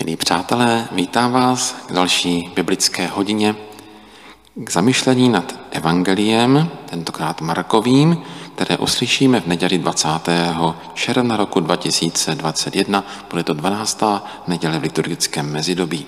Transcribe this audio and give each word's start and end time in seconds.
Milí 0.00 0.16
přátelé, 0.16 0.88
vítám 0.92 1.32
vás 1.32 1.72
k 1.86 1.92
další 1.92 2.50
biblické 2.54 3.06
hodině 3.06 3.54
k 4.54 4.70
zamyšlení 4.70 5.28
nad 5.28 5.54
evangeliem, 5.70 6.68
tentokrát 6.90 7.40
Markovým, 7.40 8.22
které 8.54 8.76
uslyšíme 8.76 9.40
v 9.40 9.46
neděli 9.46 9.78
20. 9.78 10.08
června 10.94 11.36
roku 11.36 11.60
2021, 11.60 13.04
bude 13.30 13.42
to 13.44 13.54
12. 13.54 14.02
neděle 14.46 14.78
v 14.78 14.82
liturgickém 14.82 15.52
mezidobí. 15.52 16.06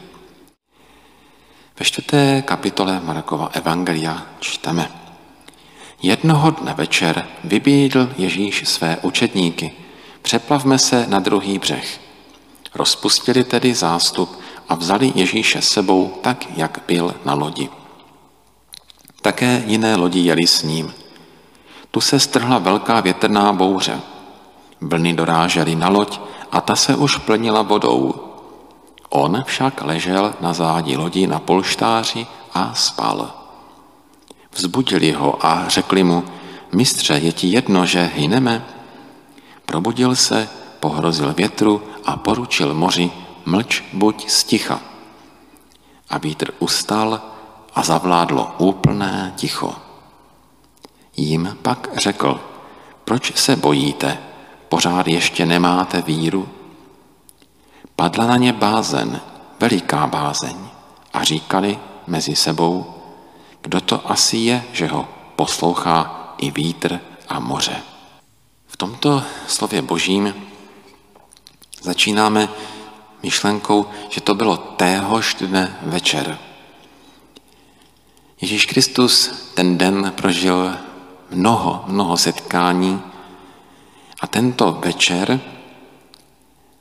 Ve 1.78 1.84
čtvrté 1.84 2.42
kapitole 2.42 3.00
Markova 3.04 3.50
Evangelia 3.52 4.26
čteme. 4.40 4.90
Jednoho 6.02 6.50
dne 6.50 6.74
večer 6.74 7.26
vybídl 7.44 8.12
Ježíš 8.18 8.68
své 8.68 8.96
učedníky. 9.02 9.72
Přeplavme 10.22 10.78
se 10.78 11.06
na 11.08 11.20
druhý 11.20 11.58
břeh. 11.58 12.03
Rozpustili 12.74 13.44
tedy 13.44 13.74
zástup 13.74 14.40
a 14.68 14.74
vzali 14.74 15.12
Ježíše 15.14 15.62
sebou 15.62 16.18
tak, 16.22 16.46
jak 16.56 16.80
byl 16.86 17.14
na 17.24 17.34
lodi. 17.34 17.68
Také 19.22 19.62
jiné 19.66 19.96
lodi 19.96 20.20
jeli 20.20 20.46
s 20.46 20.62
ním. 20.62 20.94
Tu 21.90 22.00
se 22.00 22.20
strhla 22.20 22.58
velká 22.58 23.00
větrná 23.00 23.52
bouře. 23.52 24.00
Vlny 24.80 25.12
dorážely 25.12 25.74
na 25.74 25.88
loď 25.88 26.20
a 26.52 26.60
ta 26.60 26.76
se 26.76 26.96
už 26.96 27.16
plnila 27.16 27.62
vodou. 27.62 28.14
On 29.08 29.42
však 29.46 29.82
ležel 29.82 30.34
na 30.40 30.52
zádi 30.52 30.96
lodi 30.96 31.26
na 31.26 31.38
polštáři 31.38 32.26
a 32.54 32.74
spal. 32.74 33.30
Vzbudili 34.54 35.12
ho 35.12 35.46
a 35.46 35.68
řekli 35.68 36.04
mu, 36.04 36.24
mistře, 36.72 37.14
je 37.14 37.32
ti 37.32 37.46
jedno, 37.46 37.86
že 37.86 38.10
hyneme? 38.14 38.66
Probudil 39.66 40.16
se, 40.16 40.48
pohrozil 40.80 41.34
větru 41.34 41.82
a 42.04 42.16
poručil 42.16 42.74
moři, 42.74 43.10
mlč, 43.44 43.84
buď 43.92 44.30
sticha. 44.30 44.80
A 46.10 46.18
vítr 46.18 46.54
ustal 46.58 47.20
a 47.74 47.82
zavládlo 47.82 48.54
úplné 48.58 49.32
ticho. 49.36 49.74
Jím 51.16 51.58
pak 51.62 51.88
řekl, 51.96 52.40
proč 53.04 53.36
se 53.36 53.56
bojíte, 53.56 54.18
pořád 54.68 55.08
ještě 55.08 55.46
nemáte 55.46 56.02
víru? 56.02 56.48
Padla 57.96 58.26
na 58.26 58.36
ně 58.36 58.52
bázen, 58.52 59.20
veliká 59.60 60.06
bázeň 60.06 60.56
a 61.12 61.24
říkali 61.24 61.78
mezi 62.06 62.36
sebou, 62.36 62.94
kdo 63.62 63.80
to 63.80 64.10
asi 64.10 64.36
je, 64.36 64.64
že 64.72 64.86
ho 64.86 65.08
poslouchá 65.36 66.24
i 66.38 66.50
vítr 66.50 67.00
a 67.28 67.40
moře. 67.40 67.76
V 68.66 68.76
tomto 68.76 69.22
slově 69.46 69.82
božím 69.82 70.34
začínáme 71.84 72.48
myšlenkou, 73.22 73.86
že 74.08 74.20
to 74.20 74.34
bylo 74.34 74.56
téhož 74.56 75.34
dne 75.34 75.78
večer. 75.82 76.38
Ježíš 78.40 78.66
Kristus 78.66 79.30
ten 79.54 79.78
den 79.78 80.12
prožil 80.16 80.76
mnoho, 81.30 81.84
mnoho 81.86 82.16
setkání 82.16 83.02
a 84.20 84.26
tento 84.26 84.72
večer 84.72 85.40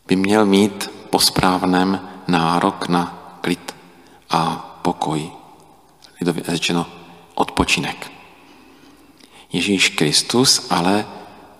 by 0.07 0.15
měl 0.15 0.45
mít 0.45 0.91
po 1.09 1.19
správném 1.19 2.09
nárok 2.27 2.87
na 2.87 3.37
klid 3.41 3.75
a 4.29 4.55
pokoj. 4.81 5.31
Lidově 6.19 6.43
řečeno 6.47 6.85
odpočinek. 7.35 8.11
Ježíš 9.53 9.89
Kristus 9.89 10.67
ale 10.69 11.05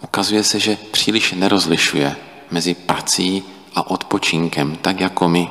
ukazuje 0.03 0.43
se, 0.43 0.59
že 0.59 0.77
příliš 0.91 1.31
nerozlišuje 1.31 2.32
mezi 2.53 2.73
prací 2.73 3.43
a 3.75 3.89
odpočinkem, 3.89 4.75
tak 4.75 4.99
jako 4.99 5.29
my. 5.29 5.49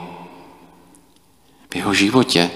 V 1.70 1.76
jeho 1.76 1.94
životě 1.94 2.50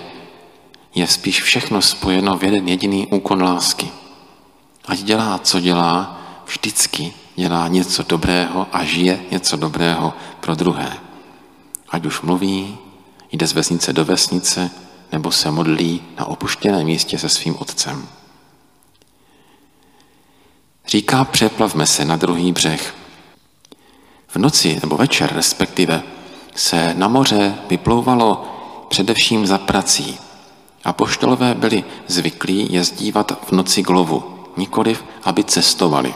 je 0.95 1.07
spíš 1.07 1.43
všechno 1.43 1.83
spojeno 1.83 2.39
v 2.39 2.45
jeden 2.45 2.69
jediný 2.69 3.07
úkon 3.07 3.43
lásky. 3.43 3.91
Ať 4.85 4.99
dělá, 4.99 5.39
co 5.39 5.61
dělá, 5.61 6.21
vždycky 6.47 7.13
dělá 7.37 7.69
něco 7.69 8.03
dobrého 8.03 8.67
a 8.73 8.85
žije 8.85 9.21
něco 9.31 9.57
dobrého 9.57 10.15
pro 10.41 10.55
druhé. 10.55 10.99
Ať 11.89 12.07
už 12.07 12.21
mluví, 12.21 12.79
jde 13.33 13.47
z 13.47 13.53
vesnice 13.53 13.93
do 13.93 14.05
vesnice, 14.05 14.71
nebo 15.13 15.33
se 15.33 15.51
modlí 15.51 16.03
na 16.19 16.27
opuštěném 16.27 16.87
místě 16.87 17.19
se 17.19 17.29
svým 17.29 17.57
otcem. 17.59 18.09
Říká, 20.87 21.25
přeplavme 21.25 21.87
se 21.87 22.05
na 22.05 22.17
druhý 22.17 22.53
břeh. 22.53 23.06
V 24.29 24.37
noci 24.37 24.79
nebo 24.83 24.97
večer 24.97 25.33
respektive 25.35 26.03
se 26.55 26.95
na 26.95 27.09
moře 27.09 27.55
vyplouvalo 27.69 28.45
především 28.89 29.47
za 29.47 29.59
prací. 29.59 30.19
A 30.85 30.93
poštolové 30.93 31.55
byli 31.55 31.85
zvyklí 32.07 32.73
jezdívat 32.73 33.33
v 33.49 33.53
noci 33.53 33.83
k 33.83 33.91
lovu, 33.91 34.45
nikoliv 34.57 35.05
aby 35.25 35.45
cestovali. 35.45 36.15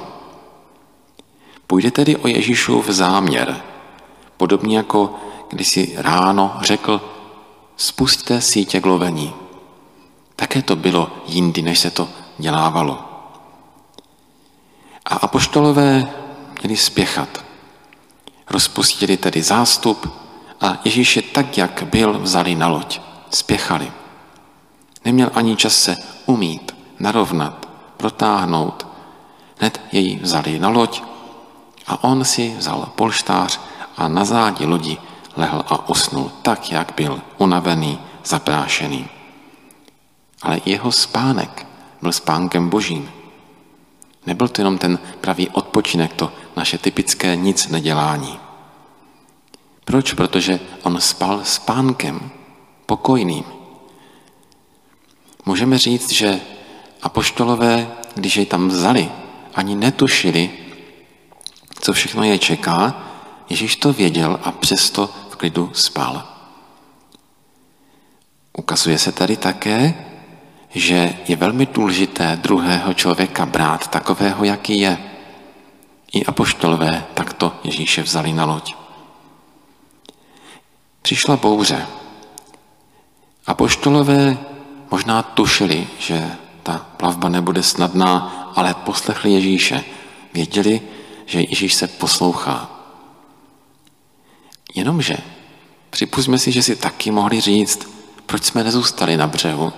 Půjde 1.67 1.91
tedy 1.91 2.17
o 2.17 2.29
Ježíšův 2.29 2.89
záměr, 2.89 3.63
podobně 4.37 4.77
jako 4.77 5.15
když 5.49 5.69
si 5.69 5.95
ráno 5.97 6.57
řekl, 6.61 7.01
spustte 7.77 8.41
sítě 8.41 8.81
k 8.81 8.87
lovení. 8.87 9.35
Také 10.37 10.63
to 10.63 10.77
bylo 10.77 11.11
jindy, 11.27 11.63
než 11.63 11.79
se 11.79 11.91
to 11.91 12.09
dělávalo. 12.39 12.99
A 15.05 15.15
apoštolové 15.15 16.09
měli 16.63 16.77
spěchat. 16.77 17.50
Rozpustili 18.51 19.17
tedy 19.17 19.43
zástup 19.43 20.13
a 20.61 20.79
Ježíše 20.85 21.23
tak, 21.23 21.59
jak 21.59 21.83
byl, 21.83 22.19
vzali 22.19 22.55
na 22.55 22.69
loď. 22.69 23.01
Spěchali. 23.31 23.93
Neměl 25.05 25.31
ani 25.35 25.57
čas 25.57 25.75
se 25.75 25.97
umít, 26.27 26.75
narovnat, 26.99 27.69
protáhnout. 27.97 28.87
Hned 29.59 29.81
jej 29.93 30.19
vzali 30.23 30.59
na 30.59 30.69
loď 30.69 31.03
a 31.87 32.05
on 32.05 32.25
si 32.25 32.55
vzal 32.59 32.93
polštář 32.95 33.61
a 33.97 34.09
na 34.09 34.25
zádi 34.25 34.67
lodi 34.67 34.99
lehl 35.37 35.65
a 35.69 35.89
usnul 35.89 36.33
tak, 36.43 36.73
jak 36.73 36.93
byl, 36.97 37.21
unavený, 37.39 37.99
zaprášený. 38.25 39.09
Ale 40.43 40.61
jeho 40.65 40.93
spánek 40.93 41.67
byl 42.03 42.13
spánkem 42.13 42.69
božím. 42.69 43.11
Nebyl 44.27 44.49
to 44.49 44.61
jenom 44.61 44.79
ten 44.79 44.99
pravý 45.21 45.49
odpočinek, 45.49 46.13
to 46.13 46.33
naše 46.57 46.79
typické 46.79 47.37
nic 47.37 47.69
nedělání. 47.69 48.39
Proč? 49.85 50.13
Protože 50.13 50.61
on 50.83 51.01
spal 51.01 51.41
spánkem, 51.45 52.31
pokojným. 52.87 53.45
Můžeme 55.47 55.79
říct, 55.79 56.13
že 56.13 56.41
apoštolové, 57.03 57.91
když 58.15 58.37
jej 58.37 58.47
tam 58.47 58.69
vzali, 58.69 59.11
ani 59.55 59.75
netušili, 59.75 60.51
co 61.81 61.93
všechno 61.93 62.23
je 62.25 62.39
čeká, 62.39 63.11
Ježíš 63.51 63.77
to 63.77 63.93
věděl 63.93 64.41
a 64.43 64.53
přesto 64.53 65.11
v 65.31 65.37
klidu 65.37 65.71
spal. 65.75 66.25
Ukazuje 68.59 68.99
se 68.99 69.13
tady 69.13 69.37
také, 69.37 69.95
že 70.75 71.15
je 71.29 71.37
velmi 71.37 71.67
důležité 71.67 72.39
druhého 72.43 72.95
člověka 72.95 73.47
brát 73.47 73.89
takového, 73.89 74.45
jaký 74.45 74.81
je. 74.81 75.10
I 76.13 76.25
apoštolové 76.25 77.07
takto 77.15 77.53
Ježíše 77.65 78.03
vzali 78.03 78.33
na 78.33 78.45
loď. 78.45 78.75
Přišla 81.03 81.37
bouře. 81.37 81.87
Apoštolové 83.47 84.39
možná 84.91 85.23
tušili, 85.23 85.89
že 85.99 86.31
ta 86.63 86.87
plavba 86.97 87.29
nebude 87.29 87.63
snadná, 87.63 88.13
ale 88.57 88.75
poslechli 88.75 89.33
Ježíše. 89.33 89.85
Věděli, 90.35 90.81
že 91.27 91.41
Ježíš 91.41 91.75
se 91.75 91.87
poslouchá. 91.87 92.71
Jenomže 94.75 95.17
připustme 95.91 96.39
si, 96.39 96.53
že 96.53 96.63
si 96.63 96.77
taky 96.77 97.11
mohli 97.11 97.41
říct, 97.41 97.89
proč 98.27 98.45
jsme 98.45 98.65
nezůstali 98.65 99.17
na 99.17 99.27
břehu, 99.27 99.73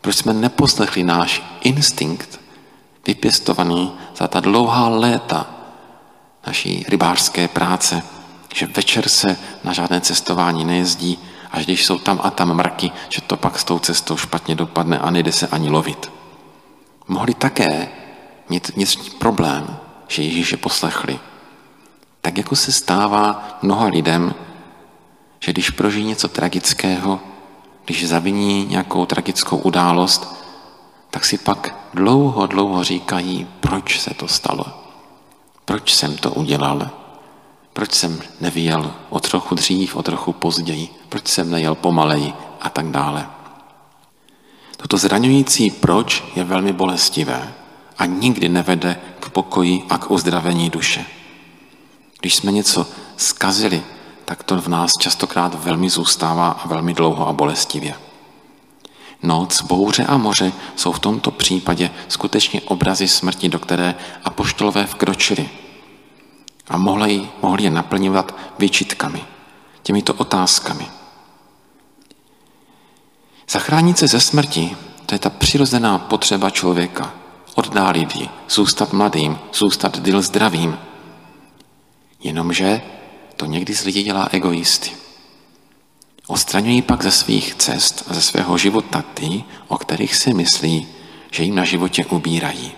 proč 0.00 0.16
jsme 0.16 0.32
neposlechli 0.32 1.04
náš 1.04 1.42
instinkt, 1.60 2.40
vypěstovaný 3.06 3.92
za 4.16 4.28
ta 4.28 4.40
dlouhá 4.40 4.88
léta 4.88 5.59
naší 6.46 6.84
rybářské 6.88 7.48
práce, 7.48 8.02
že 8.54 8.66
večer 8.66 9.08
se 9.08 9.36
na 9.64 9.72
žádné 9.72 10.00
cestování 10.00 10.64
nejezdí, 10.64 11.18
až 11.50 11.64
když 11.64 11.86
jsou 11.86 11.98
tam 11.98 12.20
a 12.22 12.30
tam 12.30 12.54
mraky, 12.54 12.90
že 13.08 13.20
to 13.20 13.36
pak 13.36 13.58
s 13.58 13.64
tou 13.64 13.78
cestou 13.78 14.16
špatně 14.16 14.54
dopadne 14.54 14.98
a 14.98 15.10
nejde 15.10 15.32
se 15.32 15.46
ani 15.46 15.70
lovit. 15.70 16.10
Mohli 17.08 17.34
také 17.34 17.88
mít 18.48 18.68
vnitřní 18.68 19.10
problém, 19.10 19.76
že 20.08 20.22
Ježíše 20.22 20.56
poslechli. 20.56 21.18
Tak 22.20 22.38
jako 22.38 22.56
se 22.56 22.72
stává 22.72 23.58
mnoha 23.62 23.86
lidem, 23.86 24.34
že 25.40 25.52
když 25.52 25.70
prožijí 25.70 26.04
něco 26.04 26.28
tragického, 26.28 27.20
když 27.84 28.08
zaviní 28.08 28.66
nějakou 28.66 29.06
tragickou 29.06 29.56
událost, 29.56 30.44
tak 31.10 31.24
si 31.24 31.38
pak 31.38 31.74
dlouho, 31.94 32.46
dlouho 32.46 32.84
říkají, 32.84 33.46
proč 33.60 34.00
se 34.00 34.14
to 34.14 34.28
stalo. 34.28 34.64
Proč 35.64 35.94
jsem 35.94 36.16
to 36.16 36.30
udělal? 36.30 36.90
proč 37.72 37.94
jsem 37.94 38.20
nevyjel 38.40 38.92
o 39.10 39.20
trochu 39.20 39.54
dřív, 39.54 39.96
o 39.96 40.02
trochu 40.02 40.32
později, 40.32 40.88
proč 41.08 41.28
jsem 41.28 41.50
nejel 41.50 41.74
pomaleji 41.74 42.32
a 42.60 42.70
tak 42.70 42.86
dále. 42.86 43.26
Toto 44.76 44.96
zraňující 44.96 45.70
proč 45.70 46.24
je 46.36 46.44
velmi 46.44 46.72
bolestivé 46.72 47.54
a 47.98 48.06
nikdy 48.06 48.48
nevede 48.48 49.00
k 49.20 49.30
pokoji 49.30 49.82
a 49.90 49.98
k 49.98 50.10
uzdravení 50.10 50.70
duše. 50.70 51.04
Když 52.20 52.34
jsme 52.34 52.52
něco 52.52 52.86
skazili, 53.16 53.82
tak 54.24 54.42
to 54.42 54.60
v 54.60 54.68
nás 54.68 54.92
častokrát 54.98 55.64
velmi 55.64 55.90
zůstává 55.90 56.50
a 56.50 56.68
velmi 56.68 56.94
dlouho 56.94 57.28
a 57.28 57.32
bolestivě. 57.32 57.94
Noc, 59.22 59.62
bouře 59.62 60.04
a 60.04 60.16
moře 60.16 60.52
jsou 60.76 60.92
v 60.92 60.98
tomto 60.98 61.30
případě 61.30 61.90
skutečně 62.08 62.60
obrazy 62.60 63.08
smrti, 63.08 63.48
do 63.48 63.58
které 63.58 63.94
apoštolové 64.24 64.86
vkročili 64.86 65.48
a 66.70 66.76
mohli, 66.76 67.28
mohli 67.42 67.62
je 67.62 67.70
naplňovat 67.70 68.34
vyčitkami, 68.58 69.24
těmito 69.82 70.14
otázkami. 70.14 70.86
Zachránit 73.50 73.98
se 73.98 74.08
ze 74.08 74.20
smrti, 74.20 74.76
to 75.06 75.14
je 75.14 75.18
ta 75.18 75.30
přirozená 75.30 75.98
potřeba 75.98 76.50
člověka. 76.50 77.14
Oddálit 77.54 78.16
ji, 78.16 78.28
zůstat 78.48 78.92
mladým, 78.92 79.38
zůstat 79.54 79.98
dyl 79.98 80.22
zdravým. 80.22 80.78
Jenomže 82.22 82.82
to 83.36 83.46
někdy 83.46 83.74
z 83.74 83.84
lidí 83.84 84.02
dělá 84.02 84.28
egoisty. 84.30 84.90
Odstraňují 86.30 86.82
pak 86.82 87.02
ze 87.02 87.10
svých 87.10 87.54
cest 87.54 88.04
a 88.08 88.14
ze 88.14 88.22
svého 88.22 88.58
života 88.58 89.02
ty, 89.14 89.44
o 89.68 89.78
kterých 89.78 90.16
si 90.16 90.34
myslí, 90.34 90.88
že 91.30 91.42
jim 91.42 91.54
na 91.54 91.64
životě 91.64 92.06
ubírají. 92.06 92.72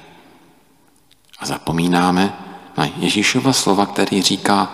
A 1.38 1.46
zapomínáme 1.46 2.32
na 2.76 2.88
Ježíšova 2.96 3.52
slova, 3.52 3.86
který 3.86 4.22
říká, 4.22 4.72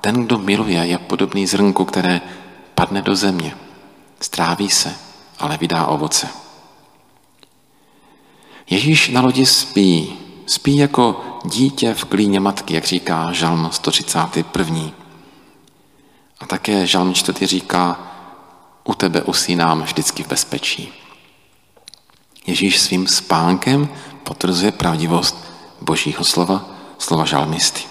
ten, 0.00 0.24
kdo 0.26 0.38
miluje, 0.38 0.86
je 0.86 0.98
podobný 0.98 1.46
zrnku, 1.46 1.84
které 1.84 2.20
padne 2.74 3.02
do 3.02 3.16
země. 3.16 3.56
Stráví 4.20 4.70
se, 4.70 4.94
ale 5.38 5.58
vydá 5.58 5.86
ovoce. 5.86 6.28
Ježíš 8.70 9.08
na 9.08 9.20
lodi 9.20 9.46
spí. 9.46 10.18
Spí 10.46 10.76
jako 10.76 11.24
dítě 11.44 11.94
v 11.94 12.04
klíně 12.04 12.40
matky, 12.40 12.74
jak 12.74 12.84
říká 12.84 13.32
Žalm 13.32 13.68
131. 13.72 14.90
A 16.40 16.46
také 16.46 16.86
Žalm 16.86 17.14
4 17.14 17.46
říká, 17.46 18.12
u 18.86 18.94
tebe 18.94 19.22
usínám 19.22 19.82
vždycky 19.82 20.22
v 20.22 20.28
bezpečí. 20.28 20.92
Ježíš 22.46 22.80
svým 22.80 23.06
spánkem 23.06 23.88
potvrzuje 24.24 24.72
pravdivost 24.72 25.36
Božího 25.80 26.24
slova, 26.24 26.64
slova 26.98 27.24
žalmisty. 27.24 27.82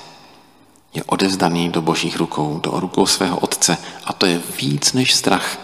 Je 0.94 1.04
odevzdaný 1.04 1.70
do 1.70 1.82
Božích 1.82 2.18
rukou, 2.18 2.60
do 2.64 2.80
rukou 2.80 3.06
svého 3.06 3.38
Otce 3.38 3.78
a 4.06 4.14
to 4.14 4.26
je 4.26 4.42
víc 4.62 4.94
než 4.94 5.14
strach. 5.14 5.60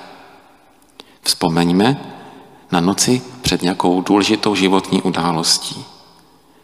Vzpomeňme 1.21 2.13
na 2.71 2.79
noci 2.79 3.21
před 3.41 3.61
nějakou 3.61 4.01
důležitou 4.01 4.55
životní 4.55 5.01
událostí. 5.01 5.85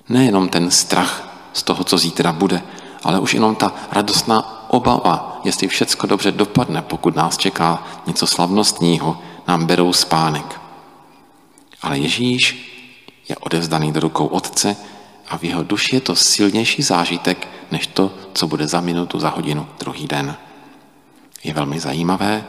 Nejenom 0.10 0.50
ten 0.50 0.72
strach 0.72 1.30
z 1.54 1.64
toho, 1.64 1.84
co 1.84 1.98
zítra 1.98 2.32
bude, 2.34 2.64
ale 3.08 3.20
už 3.20 3.34
jenom 3.34 3.56
ta 3.56 3.72
radostná 3.92 4.68
obava, 4.68 5.42
jestli 5.44 5.68
všecko 5.68 6.08
dobře 6.08 6.32
dopadne, 6.32 6.82
pokud 6.82 7.16
nás 7.16 7.38
čeká 7.38 7.84
něco 8.08 8.28
slavnostního, 8.28 9.18
nám 9.48 9.66
berou 9.66 9.94
spánek. 9.94 10.62
Ale 11.82 11.98
Ježíš 11.98 12.74
je 13.30 13.36
odevzdaný 13.38 13.92
do 13.92 14.00
rukou 14.00 14.26
Otce 14.26 14.76
a 15.28 15.38
v 15.38 15.44
jeho 15.44 15.64
duši 15.64 15.96
je 15.96 16.02
to 16.02 16.16
silnější 16.16 16.82
zážitek, 16.82 17.48
než 17.72 17.88
to, 17.88 18.12
co 18.34 18.48
bude 18.48 18.68
za 18.68 18.82
minutu, 18.82 19.20
za 19.20 19.30
hodinu, 19.30 19.68
druhý 19.80 20.08
den. 20.08 20.36
Je 21.44 21.54
velmi 21.54 21.80
zajímavé, 21.80 22.46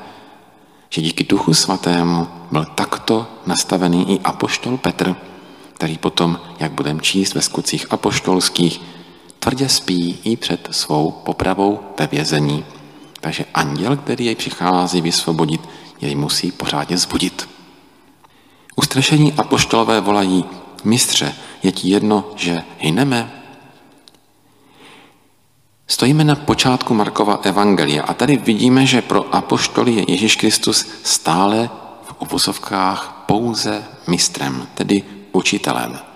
že 0.91 1.03
díky 1.03 1.25
Duchu 1.25 1.55
Svatému 1.55 2.29
byl 2.51 2.65
takto 2.65 3.27
nastavený 3.47 4.13
i 4.15 4.21
apoštol 4.21 4.77
Petr, 4.77 5.17
který 5.75 5.99
potom, 5.99 6.41
jak 6.59 6.73
budeme 6.73 7.01
číst 7.01 7.35
ve 7.35 7.43
skutcích 7.43 7.87
apoštolských, 7.91 8.98
tvrdě 9.39 9.69
spí 9.69 10.19
i 10.25 10.37
před 10.37 10.69
svou 10.71 11.11
popravou 11.11 11.81
ve 11.99 12.07
vězení. 12.07 12.65
Takže 13.21 13.45
anděl, 13.55 13.97
který 13.97 14.25
jej 14.25 14.35
přichází 14.35 15.01
vysvobodit, 15.01 15.69
jej 16.01 16.15
musí 16.15 16.53
pořádně 16.53 16.99
zbudit. 16.99 17.49
Ustrašení 18.77 19.33
apoštolové 19.33 20.01
volají, 20.01 20.45
mistře, 20.85 21.35
je 21.63 21.73
ti 21.73 21.89
jedno, 21.89 22.31
že 22.37 22.63
hyneme? 22.79 23.33
Stojíme 25.87 26.25
na 26.25 26.35
počátku 26.35 26.95
Markova 26.95 27.41
evangelia 27.43 28.03
a 28.03 28.15
tady 28.15 28.37
vidíme, 28.37 28.87
že 28.87 29.03
pro 29.03 29.35
apoštoly 29.35 29.93
je 29.93 30.11
Ježíš 30.11 30.37
Kristus 30.37 30.87
stále 31.03 31.71
v 32.03 32.15
obusovkách 32.19 33.25
pouze 33.27 33.85
mistrem, 34.07 34.69
tedy 34.75 35.03
učitelem. 35.33 36.08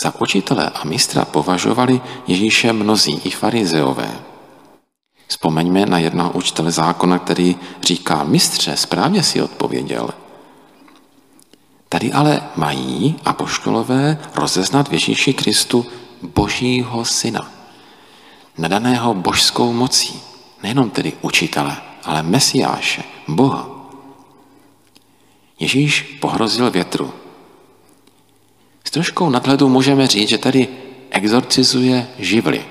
Za 0.00 0.14
učitele 0.20 0.70
a 0.70 0.84
mistra 0.84 1.24
považovali 1.24 2.00
Ježíše 2.26 2.72
mnozí 2.72 3.20
i 3.24 3.30
farizeové. 3.30 4.18
Vzpomeňme 5.28 5.86
na 5.86 5.98
jednoho 5.98 6.30
učitele 6.30 6.72
zákona, 6.72 7.18
který 7.18 7.56
říká, 7.82 8.24
mistře, 8.24 8.76
správně 8.76 9.22
si 9.22 9.42
odpověděl. 9.42 10.10
Tady 11.88 12.12
ale 12.12 12.40
mají 12.56 13.16
apoštolové 13.24 14.18
rozeznat 14.34 14.88
v 14.88 14.92
Ježíši 14.92 15.32
Kristu 15.34 15.86
Božího 16.22 17.04
syna, 17.04 17.50
nadaného 18.58 19.14
božskou 19.14 19.72
mocí, 19.72 20.20
nejenom 20.62 20.90
tedy 20.90 21.12
učitele, 21.20 21.76
ale 22.04 22.22
Mesiáše, 22.22 23.02
Boha. 23.28 23.68
Ježíš 25.58 26.18
pohrozil 26.20 26.70
větru, 26.70 27.12
s 28.90 28.92
troškou 28.92 29.30
nadhledu 29.30 29.68
můžeme 29.68 30.06
říct, 30.06 30.28
že 30.28 30.38
tady 30.38 30.68
exorcizuje 31.10 32.08
živly, 32.18 32.64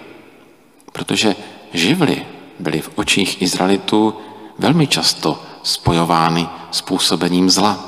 protože 0.92 1.36
živly 1.74 2.26
byly 2.60 2.82
v 2.82 2.90
očích 2.96 3.42
Izraelitů 3.42 4.14
velmi 4.58 4.88
často 4.88 5.44
spojovány 5.64 6.48
s 6.72 6.82
působením 6.82 7.50
zla. 7.50 7.80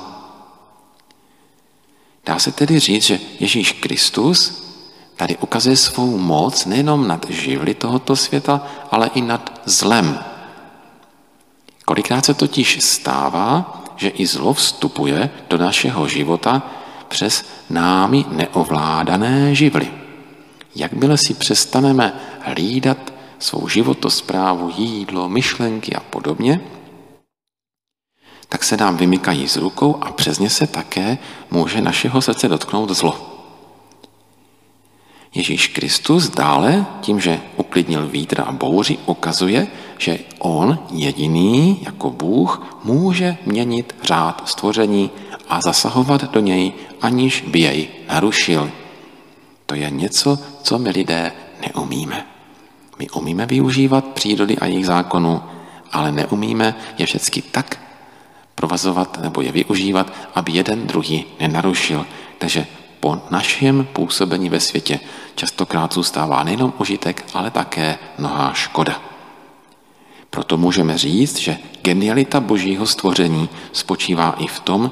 Dá 2.25 2.39
se 2.39 2.51
tedy 2.51 2.79
říct, 2.79 3.03
že 3.03 3.19
Ježíš 3.39 3.71
Kristus 3.71 4.63
tady 5.15 5.37
ukazuje 5.37 5.75
svou 5.75 6.17
moc 6.17 6.65
nejenom 6.65 7.07
nad 7.07 7.25
živly 7.29 7.73
tohoto 7.73 8.15
světa, 8.15 8.67
ale 8.91 9.09
i 9.13 9.21
nad 9.21 9.61
zlem. 9.65 10.19
Kolikrát 11.85 12.25
se 12.25 12.33
totiž 12.33 12.83
stává, 12.83 13.83
že 13.95 14.09
i 14.09 14.25
zlo 14.25 14.53
vstupuje 14.53 15.29
do 15.49 15.57
našeho 15.57 16.07
života 16.07 16.80
přes 17.11 17.45
námi 17.69 18.25
neovládané 18.31 19.55
živly. 19.55 19.91
Jakmile 20.75 21.17
si 21.17 21.33
přestaneme 21.33 22.13
hlídat 22.39 23.13
svou 23.39 23.67
životosprávu, 23.67 24.71
jídlo, 24.77 25.29
myšlenky 25.29 25.95
a 25.95 25.99
podobně, 25.99 26.61
tak 28.49 28.63
se 28.63 28.77
nám 28.77 28.97
vymykají 28.97 29.47
z 29.47 29.55
rukou 29.55 29.97
a 30.01 30.11
přes 30.11 30.39
ně 30.39 30.49
se 30.49 30.67
také 30.67 31.17
může 31.51 31.81
našeho 31.81 32.21
srdce 32.21 32.47
dotknout 32.47 32.89
zlo. 32.89 33.27
Ježíš 35.35 35.67
Kristus 35.67 36.29
dále, 36.29 36.85
tím, 37.01 37.19
že 37.19 37.41
uklidnil 37.57 38.07
vítr 38.07 38.41
a 38.41 38.51
bouři, 38.51 38.97
ukazuje, 39.05 39.67
že 39.97 40.19
on 40.39 40.79
jediný 40.91 41.79
jako 41.85 42.09
Bůh 42.09 42.79
může 42.83 43.37
měnit 43.45 43.95
řád 44.03 44.49
stvoření 44.49 45.11
a 45.51 45.61
zasahovat 45.61 46.31
do 46.31 46.39
něj, 46.39 46.73
aniž 47.01 47.41
by 47.41 47.59
jej 47.59 47.87
narušil. 48.07 48.71
To 49.65 49.75
je 49.75 49.89
něco, 49.89 50.39
co 50.63 50.79
my 50.79 50.89
lidé 50.89 51.31
neumíme. 51.67 52.25
My 52.99 53.09
umíme 53.09 53.45
využívat 53.45 54.05
přírody 54.05 54.57
a 54.57 54.65
jejich 54.65 54.85
zákonů, 54.85 55.43
ale 55.91 56.11
neumíme 56.11 56.75
je 56.97 57.05
všechny 57.05 57.41
tak 57.41 57.79
provazovat 58.55 59.19
nebo 59.21 59.41
je 59.41 59.51
využívat, 59.51 60.13
aby 60.35 60.51
jeden 60.51 60.87
druhý 60.87 61.25
nenarušil. 61.39 62.05
Takže 62.37 62.67
po 62.99 63.21
našem 63.31 63.87
působení 63.93 64.49
ve 64.49 64.59
světě 64.59 64.99
častokrát 65.35 65.93
zůstává 65.93 66.43
nejenom 66.43 66.73
užitek, 66.79 67.25
ale 67.33 67.51
také 67.51 67.97
mnohá 68.17 68.53
škoda. 68.53 69.01
Proto 70.29 70.57
můžeme 70.57 70.97
říct, 70.97 71.37
že 71.37 71.57
genialita 71.81 72.39
božího 72.39 72.87
stvoření 72.87 73.49
spočívá 73.71 74.35
i 74.37 74.47
v 74.47 74.59
tom, 74.59 74.91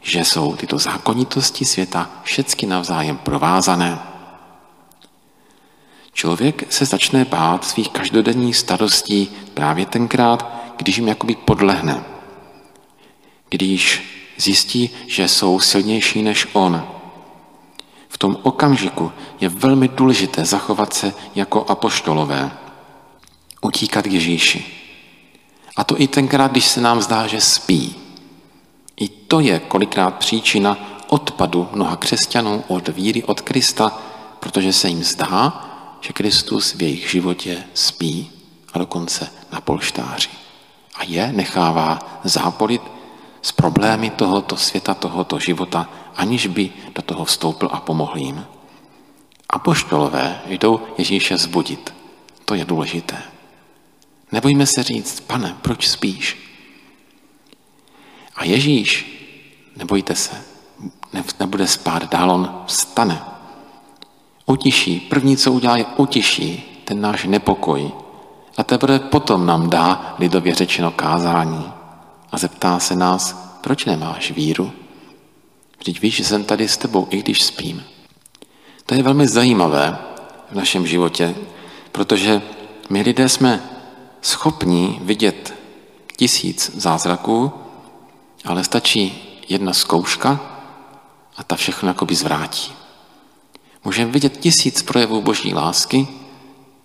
že 0.00 0.24
jsou 0.24 0.56
tyto 0.56 0.78
zákonitosti 0.78 1.64
světa 1.64 2.10
všecky 2.22 2.66
navzájem 2.66 3.16
provázané. 3.16 3.98
Člověk 6.12 6.72
se 6.72 6.84
začne 6.84 7.24
bát 7.24 7.64
svých 7.64 7.88
každodenních 7.88 8.56
starostí 8.56 9.30
právě 9.54 9.86
tenkrát, 9.86 10.52
když 10.76 10.96
jim 10.96 11.08
jakoby 11.08 11.34
podlehne. 11.34 12.04
Když 13.50 14.02
zjistí, 14.36 14.90
že 15.06 15.28
jsou 15.28 15.60
silnější 15.60 16.22
než 16.22 16.46
on. 16.52 16.86
V 18.08 18.18
tom 18.18 18.36
okamžiku 18.42 19.12
je 19.40 19.48
velmi 19.48 19.88
důležité 19.88 20.44
zachovat 20.44 20.92
se 20.92 21.14
jako 21.34 21.64
apoštolové. 21.68 22.50
utíkat 23.60 24.04
k 24.04 24.12
Ježíši. 24.12 24.64
A 25.76 25.84
to 25.84 26.00
i 26.00 26.08
tenkrát, 26.08 26.50
když 26.50 26.66
se 26.66 26.80
nám 26.80 27.02
zdá, 27.02 27.26
že 27.26 27.40
spí. 27.40 28.07
I 29.00 29.08
to 29.08 29.40
je 29.40 29.58
kolikrát 29.58 30.14
příčina 30.14 30.76
odpadu 31.08 31.68
mnoha 31.72 31.96
křesťanů 31.96 32.64
od 32.68 32.88
víry 32.88 33.24
od 33.24 33.40
Krista, 33.40 33.98
protože 34.40 34.72
se 34.72 34.88
jim 34.88 35.04
zdá, 35.04 35.64
že 36.00 36.12
Kristus 36.12 36.74
v 36.74 36.82
jejich 36.82 37.10
životě 37.10 37.64
spí 37.74 38.30
a 38.72 38.78
dokonce 38.78 39.30
na 39.52 39.60
polštáři. 39.60 40.28
A 40.94 41.04
je 41.04 41.32
nechává 41.32 41.98
zápolit 42.24 42.82
s 43.42 43.52
problémy 43.52 44.10
tohoto 44.10 44.56
světa, 44.56 44.94
tohoto 44.94 45.38
života, 45.38 45.90
aniž 46.16 46.46
by 46.46 46.72
do 46.94 47.02
toho 47.02 47.24
vstoupil 47.24 47.68
a 47.72 47.80
pomohl 47.80 48.18
jim. 48.18 48.46
Apoštolové 49.50 50.40
jdou 50.46 50.80
Ježíše 50.98 51.38
zbudit. 51.38 51.94
To 52.44 52.54
je 52.54 52.64
důležité. 52.64 53.22
Nebojme 54.32 54.66
se 54.66 54.82
říct, 54.82 55.20
pane, 55.20 55.56
proč 55.62 55.88
spíš? 55.88 56.47
A 58.38 58.44
Ježíš, 58.44 59.06
nebojte 59.76 60.14
se, 60.14 60.44
nebude 61.40 61.66
spát 61.66 62.10
dál, 62.10 62.30
on 62.30 62.62
vstane. 62.66 63.22
Utiší, 64.46 65.00
první, 65.00 65.36
co 65.36 65.52
udělá, 65.52 65.76
je 65.76 65.84
utiší 65.96 66.82
ten 66.84 67.00
náš 67.00 67.24
nepokoj. 67.24 67.92
A 68.56 68.62
teprve 68.64 68.98
potom 68.98 69.46
nám 69.46 69.70
dá 69.70 70.14
lidově 70.18 70.54
řečeno 70.54 70.90
kázání. 70.90 71.72
A 72.32 72.38
zeptá 72.38 72.78
se 72.78 72.96
nás, 72.96 73.32
proč 73.60 73.84
nemáš 73.84 74.30
víru? 74.30 74.72
Vždyť 75.78 76.00
víš, 76.00 76.16
že 76.16 76.24
jsem 76.24 76.44
tady 76.44 76.68
s 76.68 76.76
tebou, 76.76 77.06
i 77.10 77.18
když 77.18 77.42
spím. 77.42 77.84
To 78.86 78.94
je 78.94 79.02
velmi 79.02 79.28
zajímavé 79.28 79.98
v 80.50 80.54
našem 80.54 80.86
životě, 80.86 81.34
protože 81.92 82.42
my 82.90 83.02
lidé 83.02 83.28
jsme 83.28 83.62
schopní 84.22 85.00
vidět 85.02 85.54
tisíc 86.16 86.70
zázraků, 86.74 87.52
ale 88.50 88.64
stačí 88.64 89.22
jedna 89.48 89.72
zkouška 89.72 90.40
a 91.36 91.42
ta 91.42 91.56
všechno 91.56 91.88
jakoby 91.88 92.14
zvrátí. 92.14 92.72
Můžeme 93.84 94.12
vidět 94.12 94.36
tisíc 94.36 94.82
projevů 94.82 95.22
boží 95.22 95.54
lásky 95.54 96.08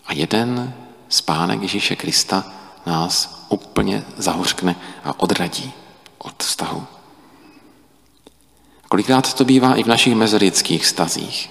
a 0.05 0.13
jeden 0.13 0.73
spánek 1.09 1.61
Ježíše 1.61 1.95
Krista 1.95 2.43
nás 2.85 3.45
úplně 3.49 4.03
zahořkne 4.17 4.75
a 5.03 5.19
odradí 5.19 5.71
od 6.17 6.43
vztahu. 6.43 6.83
Kolikrát 8.89 9.33
to 9.33 9.45
bývá 9.45 9.75
i 9.75 9.83
v 9.83 9.87
našich 9.87 10.15
mezerických 10.15 10.85
stazích. 10.85 11.49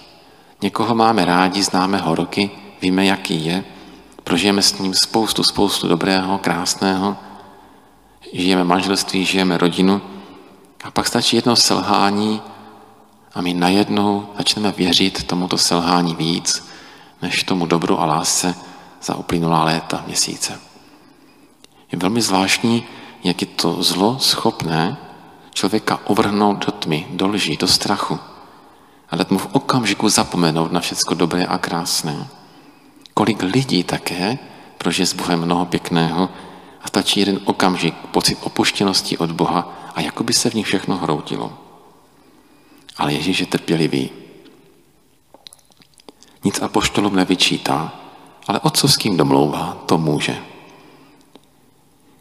Někoho 0.63 0.95
máme 0.95 1.25
rádi, 1.25 1.63
známe 1.63 1.99
ho 1.99 2.15
roky, 2.15 2.51
víme, 2.83 3.05
jaký 3.05 3.45
je, 3.45 3.65
prožijeme 4.25 4.63
s 4.63 4.79
ním 4.79 4.95
spoustu, 4.95 5.45
spoustu 5.45 5.89
dobrého, 5.89 6.39
krásného, 6.39 7.17
žijeme 8.33 8.65
manželství, 8.65 9.25
žijeme 9.25 9.59
rodinu 9.59 10.01
a 10.85 10.91
pak 10.91 11.07
stačí 11.07 11.37
jedno 11.37 11.57
selhání 11.57 12.43
a 13.35 13.41
my 13.41 13.55
najednou 13.55 14.29
začneme 14.39 14.73
věřit 14.73 15.25
tomuto 15.25 15.59
selhání 15.59 16.15
víc, 16.15 16.69
než 17.23 17.45
tomu 17.45 17.67
dobru 17.67 18.01
a 18.01 18.07
lásce 18.07 18.55
za 19.03 19.15
uplynulá 19.15 19.65
léta, 19.65 20.05
měsíce. 20.07 20.61
Je 21.93 21.99
velmi 21.99 22.23
zvláštní, 22.23 22.85
jak 23.25 23.41
je 23.41 23.47
to 23.47 23.83
zlo 23.83 24.19
schopné 24.19 24.97
člověka 25.51 26.01
uvrhnout 26.09 26.67
do 26.67 26.73
tmy, 26.73 27.07
do 27.11 27.29
lží, 27.29 27.57
do 27.57 27.67
strachu 27.69 28.19
a 29.11 29.17
dát 29.17 29.31
mu 29.31 29.39
v 29.39 29.49
okamžiku 29.53 30.09
zapomenout 30.09 30.73
na 30.73 30.81
všecko 30.81 31.15
dobré 31.15 31.47
a 31.47 31.59
krásné. 31.59 32.29
Kolik 33.15 33.43
lidí 33.43 33.85
také 33.85 34.39
prožije 34.79 35.07
s 35.07 35.13
Bohem 35.13 35.41
mnoho 35.41 35.67
pěkného 35.67 36.29
a 36.85 36.89
stačí 36.89 37.21
jeden 37.21 37.41
okamžik, 37.45 37.95
pocit 37.95 38.39
opuštěnosti 38.43 39.19
od 39.19 39.33
Boha 39.33 39.91
a 39.95 40.01
jako 40.01 40.25
by 40.25 40.33
se 40.33 40.51
v 40.51 40.55
nich 40.55 40.67
všechno 40.67 40.97
hroutilo. 40.97 41.53
Ale 42.97 43.13
Ježíš 43.13 43.41
je 43.41 43.47
trpělivý. 43.47 44.11
Nic 46.45 46.63
apoštolům 46.63 47.17
nevyčítá, 47.17 47.93
ale 48.47 48.61
otcovským 48.61 49.17
domlouvá, 49.17 49.83
to 49.87 49.99
může. 49.99 50.39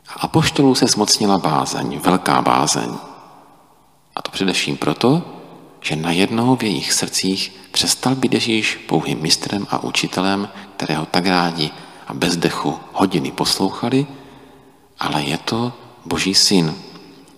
A 0.08 0.14
apoštolů 0.14 0.76
se 0.76 0.88
zmocnila 0.88 1.38
bázeň, 1.38 2.00
velká 2.00 2.42
bázeň. 2.42 2.90
A 4.16 4.22
to 4.22 4.32
především 4.32 4.78
proto, 4.78 5.24
že 5.82 5.96
najednou 5.96 6.56
v 6.56 6.64
jejich 6.64 6.94
srdcích 6.94 7.56
přestal 7.72 8.16
být 8.16 8.34
Ježíš 8.34 8.76
pouhým 8.76 9.22
mistrem 9.22 9.68
a 9.70 9.84
učitelem, 9.84 10.50
kterého 10.76 11.06
tak 11.06 11.26
rádi 11.26 11.72
a 12.08 12.14
bez 12.14 12.38
dechu 12.38 12.80
hodiny 12.94 13.32
poslouchali, 13.32 14.08
ale 15.02 15.24
je 15.24 15.38
to 15.38 15.74
Boží 16.06 16.36
syn, 16.36 16.76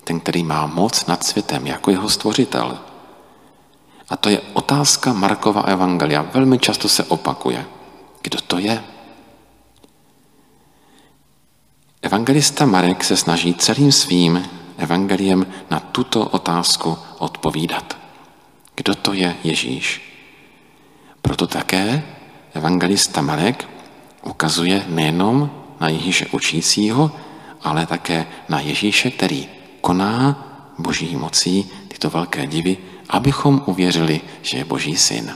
ten, 0.04 0.20
který 0.20 0.44
má 0.44 0.68
moc 0.68 1.06
nad 1.06 1.24
světem 1.24 1.68
jako 1.68 1.92
jeho 1.92 2.10
stvořitel. 2.10 2.80
A 4.10 4.18
to 4.18 4.30
je 4.30 4.42
otázka 4.54 5.14
Markova 5.14 5.62
evangelia. 5.62 6.22
Velmi 6.22 6.60
často 6.60 6.90
se 6.90 7.04
opakuje. 7.04 7.66
Kdo 8.22 8.42
to 8.42 8.58
je? 8.60 8.84
Evangelista 12.02 12.66
Marek 12.66 13.04
se 13.04 13.18
snaží 13.18 13.54
celým 13.54 13.92
svým 13.92 14.44
evangeliem 14.78 15.48
na 15.72 15.80
tuto 15.80 16.26
otázku 16.26 16.98
odpovídat. 17.20 17.98
Kdo 18.76 18.96
to 18.96 19.14
je 19.14 19.36
Ježíš? 19.44 20.02
Proto 21.22 21.48
také 21.48 22.04
evangelista 22.54 23.22
Marek 23.22 23.64
ukazuje 24.24 24.84
nejenom 24.88 25.50
na 25.80 25.90
Ježíše 25.90 26.28
učícího, 26.32 27.12
ale 27.64 27.86
také 27.86 28.26
na 28.50 28.60
Ježíše, 28.60 29.12
který 29.12 29.48
koná 29.82 30.48
boží 30.80 31.16
mocí 31.16 31.72
tyto 31.88 32.10
velké 32.10 32.48
divy, 32.48 32.78
abychom 33.10 33.64
uvěřili, 33.66 34.22
že 34.42 34.58
je 34.58 34.66
boží 34.66 34.98
syn. 34.98 35.36